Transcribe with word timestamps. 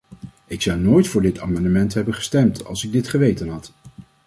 Ik 0.47 0.61
zou 0.61 0.79
nooit 0.79 1.07
voor 1.07 1.21
dit 1.21 1.39
amendement 1.39 1.93
hebben 1.93 2.13
gestemd 2.13 2.65
als 2.65 2.83
ik 2.83 2.91
dit 2.91 3.07
geweten 3.07 3.47
had. 3.49 3.73